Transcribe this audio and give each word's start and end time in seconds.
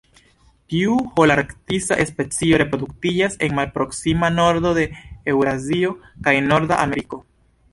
Tiu 0.73 0.93
holarktisa 1.19 1.97
specio 2.11 2.59
reproduktiĝas 2.61 3.37
en 3.49 3.53
malproksima 3.59 4.33
nordo 4.41 4.73
de 4.79 4.87
Eŭrazio 5.35 5.93
kaj 6.29 6.35
Norda 6.49 6.81
Ameriko. 6.87 7.23